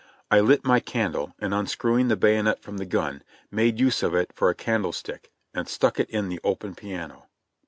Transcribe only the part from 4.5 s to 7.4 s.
candlestick, and stuck it in the open piano.